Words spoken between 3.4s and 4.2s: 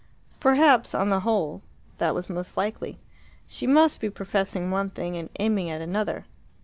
She must be